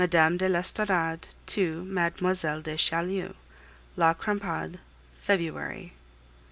[0.01, 0.07] MME.
[0.37, 2.61] DE L'ESTORADE TO MLLE.
[2.63, 3.35] DE CHAULIEU
[3.95, 4.79] LA CRAMPADE,
[5.21, 5.93] February.